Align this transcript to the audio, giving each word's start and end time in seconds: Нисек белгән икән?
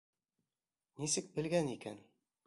Нисек 1.03 1.29
белгән 1.35 1.69
икән? 1.75 2.01